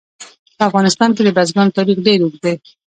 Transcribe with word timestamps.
په 0.57 0.63
افغانستان 0.69 1.09
کې 1.15 1.21
د 1.23 1.29
بزګانو 1.37 1.75
تاریخ 1.77 1.97
ډېر 2.07 2.19
اوږد 2.21 2.41
دی. 2.45 2.55